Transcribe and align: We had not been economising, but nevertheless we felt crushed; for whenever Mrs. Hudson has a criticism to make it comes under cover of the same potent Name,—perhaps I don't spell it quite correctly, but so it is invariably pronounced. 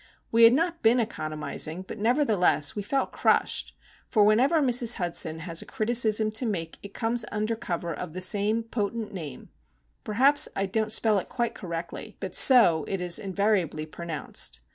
We 0.31 0.45
had 0.45 0.53
not 0.53 0.81
been 0.81 0.99
economising, 0.99 1.83
but 1.83 1.99
nevertheless 1.99 2.75
we 2.75 2.81
felt 2.81 3.11
crushed; 3.11 3.75
for 4.09 4.23
whenever 4.23 4.59
Mrs. 4.59 4.95
Hudson 4.95 5.41
has 5.41 5.61
a 5.61 5.65
criticism 5.67 6.31
to 6.31 6.45
make 6.47 6.79
it 6.81 6.95
comes 6.95 7.23
under 7.31 7.55
cover 7.55 7.93
of 7.93 8.13
the 8.13 8.19
same 8.21 8.63
potent 8.63 9.13
Name,—perhaps 9.13 10.49
I 10.55 10.65
don't 10.65 10.91
spell 10.91 11.19
it 11.19 11.29
quite 11.29 11.53
correctly, 11.53 12.17
but 12.19 12.33
so 12.33 12.83
it 12.87 12.99
is 12.99 13.19
invariably 13.19 13.85
pronounced. 13.85 14.61